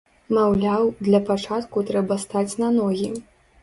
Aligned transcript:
Маўляў, 0.37 0.89
для 1.09 1.21
пачатку 1.29 1.87
трэба 1.93 2.21
стаць 2.27 2.51
на 2.67 2.77
ногі. 2.83 3.17